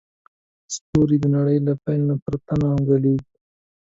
ستوري 0.75 1.17
د 1.21 1.25
نړۍ 1.35 1.57
له 1.67 1.73
پیل 1.83 2.01
نه 2.09 2.15
تر 2.23 2.35
ننه 2.49 2.77
ځلېږي. 2.87 3.25